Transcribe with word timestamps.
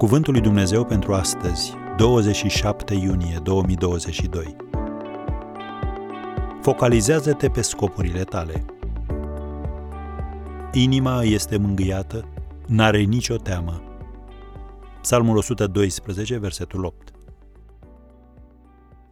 Cuvântul 0.00 0.32
lui 0.32 0.42
Dumnezeu 0.42 0.84
pentru 0.84 1.14
astăzi, 1.14 1.72
27 1.96 2.94
iunie 2.94 3.38
2022. 3.42 4.56
Focalizează-te 6.62 7.50
pe 7.50 7.62
scopurile 7.62 8.24
tale. 8.24 8.64
Inima 10.72 11.22
este 11.22 11.56
mângâiată, 11.56 12.28
n-are 12.66 13.00
nicio 13.00 13.36
teamă. 13.36 13.82
Psalmul 15.00 15.36
112, 15.36 16.38
versetul 16.38 16.84
8. 16.84 17.12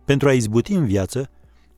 Pentru 0.05 0.29
a 0.29 0.33
izbuti 0.33 0.73
în 0.73 0.87
viață, 0.87 1.31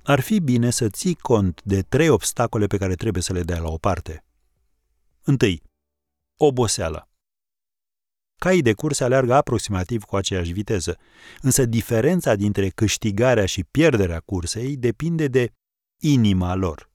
ar 0.02 0.20
fi 0.20 0.40
bine 0.40 0.70
să 0.70 0.88
ții 0.88 1.14
cont 1.14 1.61
de 1.64 1.82
trei 1.82 2.08
obstacole 2.08 2.66
pe 2.66 2.77
care 2.77 2.95
trebuie 2.95 3.22
să 3.22 3.33
le 3.33 3.42
dea 3.42 3.58
la 3.61 3.69
o 3.69 3.77
parte. 3.77 4.24
Întâi, 5.22 5.62
oboseala. 6.36 7.09
Caii 8.40 8.62
de 8.62 8.72
curse 8.72 9.04
aleargă 9.04 9.34
aproximativ 9.34 10.02
cu 10.02 10.16
aceeași 10.16 10.52
viteză, 10.52 10.96
însă 11.40 11.64
diferența 11.64 12.34
dintre 12.34 12.68
câștigarea 12.68 13.46
și 13.46 13.64
pierderea 13.64 14.20
cursei 14.20 14.76
depinde 14.76 15.28
de 15.28 15.52
inima 15.98 16.54
lor. 16.54 16.90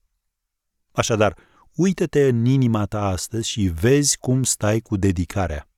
Așadar, 0.92 1.36
uită-te 1.74 2.28
în 2.28 2.44
inima 2.44 2.84
ta 2.84 3.06
astăzi 3.06 3.48
și 3.48 3.62
vezi 3.62 4.18
cum 4.18 4.42
stai 4.42 4.80
cu 4.80 4.96
dedicarea. 4.96 5.68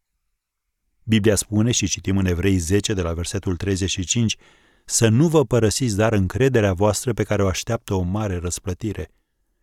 Biblia 1.02 1.34
spune 1.34 1.70
și 1.70 1.86
citim 1.86 2.16
în 2.16 2.26
Evrei 2.26 2.56
10 2.56 2.94
de 2.94 3.02
la 3.02 3.12
versetul 3.12 3.56
35 3.56 4.36
să 4.84 5.08
nu 5.08 5.28
vă 5.28 5.44
părăsiți 5.44 5.96
dar 5.96 6.12
încrederea 6.12 6.72
voastră 6.72 7.12
pe 7.12 7.22
care 7.22 7.42
o 7.42 7.46
așteaptă 7.46 7.94
o 7.94 8.02
mare 8.02 8.36
răsplătire, 8.36 9.10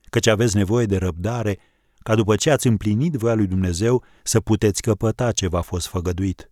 căci 0.10 0.28
aveți 0.28 0.56
nevoie 0.56 0.86
de 0.86 0.98
răbdare 0.98 1.60
ca 2.06 2.16
după 2.16 2.36
ce 2.36 2.52
ați 2.52 2.68
împlinit 2.68 3.14
voia 3.14 3.34
lui 3.34 3.48
Dumnezeu 3.48 4.04
să 4.24 4.42
puteți 4.42 4.82
căpăta 4.82 5.32
ce 5.32 5.48
v-a 5.48 5.62
fost 5.62 5.88
făgăduit. 5.88 6.52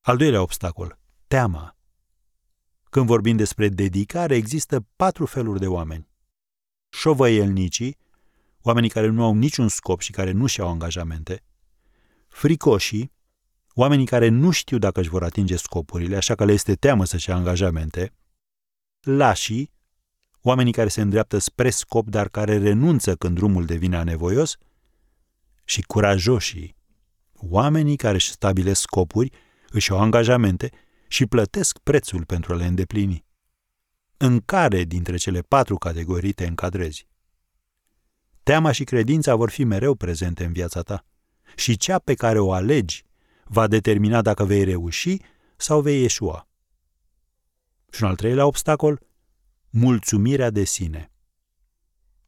Al 0.00 0.16
doilea 0.16 0.42
obstacol, 0.42 0.98
teama. 1.26 1.76
Când 2.90 3.06
vorbim 3.06 3.36
despre 3.36 3.68
dedicare, 3.68 4.34
există 4.34 4.86
patru 4.96 5.26
feluri 5.26 5.60
de 5.60 5.66
oameni. 5.66 6.08
Șovăielnicii, 6.88 7.96
oamenii 8.60 8.90
care 8.90 9.08
nu 9.08 9.24
au 9.24 9.34
niciun 9.34 9.68
scop 9.68 10.00
și 10.00 10.12
care 10.12 10.30
nu 10.30 10.46
și-au 10.46 10.68
angajamente, 10.68 11.44
fricoșii, 12.28 13.12
oamenii 13.72 14.06
care 14.06 14.28
nu 14.28 14.50
știu 14.50 14.78
dacă 14.78 15.00
își 15.00 15.08
vor 15.08 15.22
atinge 15.22 15.56
scopurile, 15.56 16.16
așa 16.16 16.34
că 16.34 16.44
le 16.44 16.52
este 16.52 16.74
teamă 16.74 17.04
să-și 17.04 17.28
ia 17.28 17.34
angajamente, 17.34 18.12
lașii, 19.00 19.73
oamenii 20.46 20.72
care 20.72 20.88
se 20.88 21.00
îndreaptă 21.00 21.38
spre 21.38 21.70
scop, 21.70 22.08
dar 22.08 22.28
care 22.28 22.58
renunță 22.58 23.14
când 23.14 23.34
drumul 23.34 23.64
devine 23.64 23.96
anevoios, 23.96 24.56
și 25.64 25.82
curajoșii, 25.82 26.76
oamenii 27.32 27.96
care 27.96 28.14
își 28.14 28.30
stabilesc 28.30 28.80
scopuri, 28.80 29.30
își 29.68 29.90
au 29.90 29.98
angajamente 29.98 30.70
și 31.08 31.26
plătesc 31.26 31.78
prețul 31.78 32.24
pentru 32.24 32.52
a 32.52 32.56
le 32.56 32.66
îndeplini. 32.66 33.24
În 34.16 34.40
care 34.40 34.84
dintre 34.84 35.16
cele 35.16 35.40
patru 35.40 35.76
categorii 35.76 36.32
te 36.32 36.46
încadrezi? 36.46 37.06
Teama 38.42 38.72
și 38.72 38.84
credința 38.84 39.34
vor 39.34 39.50
fi 39.50 39.64
mereu 39.64 39.94
prezente 39.94 40.44
în 40.44 40.52
viața 40.52 40.82
ta 40.82 41.04
și 41.56 41.76
cea 41.76 41.98
pe 41.98 42.14
care 42.14 42.38
o 42.38 42.52
alegi 42.52 43.04
va 43.44 43.66
determina 43.66 44.22
dacă 44.22 44.44
vei 44.44 44.64
reuși 44.64 45.16
sau 45.56 45.80
vei 45.80 46.00
ieșua. 46.00 46.48
Și 47.90 48.02
un 48.02 48.08
al 48.08 48.16
treilea 48.16 48.46
obstacol, 48.46 49.00
mulțumirea 49.76 50.50
de 50.50 50.64
sine. 50.64 51.12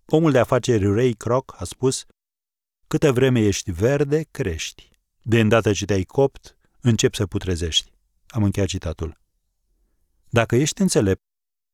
Omul 0.06 0.33
de 0.33 0.39
afaceri 0.39 0.92
Ray 0.92 1.12
Kroc 1.12 1.55
a 1.58 1.64
spus, 1.64 2.05
câtă 2.86 3.12
vreme 3.12 3.41
ești 3.41 3.70
verde, 3.70 4.27
crești. 4.30 4.90
De 5.23 5.40
îndată 5.40 5.73
ce 5.73 5.85
te-ai 5.85 6.02
copt, 6.02 6.56
începi 6.80 7.17
să 7.17 7.27
putrezești. 7.27 7.92
Am 8.27 8.42
încheiat 8.42 8.68
citatul. 8.68 9.20
Dacă 10.29 10.56
ești 10.56 10.80
înțelept, 10.80 11.23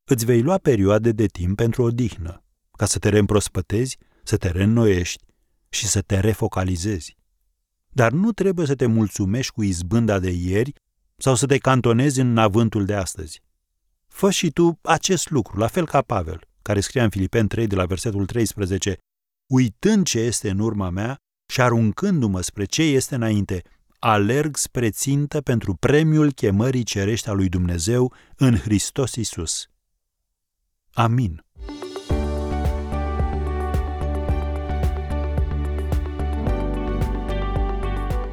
îți 0.05 0.25
vei 0.25 0.43
lua 0.43 0.59
perioade 0.59 1.13
de 1.13 1.27
timp 1.27 1.57
pentru 1.57 1.83
odihnă, 1.83 2.45
ca 2.71 2.87
să 2.87 2.99
te 2.99 3.09
reîmprospătezi, 3.09 3.99
să 4.23 4.37
te 4.37 4.51
reînnoiești 4.51 5.25
și 5.69 5.87
să 5.87 6.03
te 6.03 6.21
refocalizezi. 6.21 7.17
Dar 7.89 8.13
nu 8.13 8.33
trebuie 8.33 8.67
să 8.67 8.75
te 8.75 8.87
mulțumești 8.87 9.53
cu 9.53 9.63
izbânda 9.63 10.19
de 10.19 10.31
ieri 10.31 10.73
sau 11.17 11.35
să 11.35 11.47
te 11.47 11.59
cantonezi 11.59 12.21
în 12.21 12.39
avântul 12.39 12.85
de 12.85 12.95
astăzi. 12.95 13.43
Fă 14.13 14.31
și 14.31 14.51
tu 14.51 14.79
acest 14.83 15.31
lucru, 15.31 15.59
la 15.59 15.67
fel 15.67 15.87
ca 15.87 16.03
Pavel, 16.03 16.41
care 16.63 16.81
scria 16.81 17.03
în 17.03 17.11
Filipen 17.11 17.47
3 17.47 17.67
de 17.67 17.75
la 17.75 17.85
versetul 17.85 18.27
13, 18.27 18.97
uitând 19.47 20.07
ce 20.07 20.19
este 20.19 20.51
în 20.51 20.59
urma 20.59 20.91
mea 20.91 21.17
și 21.47 21.61
aruncându-mă 21.61 22.41
spre 22.41 22.65
ce 22.65 22.83
este 22.83 23.15
înainte, 23.15 23.63
alerg 23.99 24.57
spre 24.57 24.91
țintă 24.91 25.41
pentru 25.41 25.75
premiul 25.75 26.33
chemării 26.33 26.83
cerești 26.83 27.29
a 27.29 27.33
lui 27.33 27.49
Dumnezeu 27.49 28.15
în 28.37 28.57
Hristos 28.57 29.15
Isus. 29.15 29.67
Amin. 30.93 31.45